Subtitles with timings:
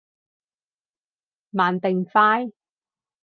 [1.51, 2.51] 慢定快？